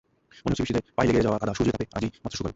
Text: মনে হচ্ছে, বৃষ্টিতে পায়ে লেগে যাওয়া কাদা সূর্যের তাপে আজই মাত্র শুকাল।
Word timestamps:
মনে 0.43 0.49
হচ্ছে, 0.51 0.63
বৃষ্টিতে 0.63 0.81
পায়ে 0.97 1.09
লেগে 1.09 1.25
যাওয়া 1.25 1.37
কাদা 1.41 1.53
সূর্যের 1.57 1.73
তাপে 1.75 1.85
আজই 1.97 2.09
মাত্র 2.23 2.35
শুকাল। 2.39 2.49